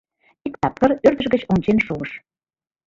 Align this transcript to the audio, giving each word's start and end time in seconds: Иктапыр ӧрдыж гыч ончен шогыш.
Иктапыр 0.47 0.91
ӧрдыж 1.07 1.27
гыч 1.33 1.41
ончен 1.53 1.77
шогыш. 1.85 2.11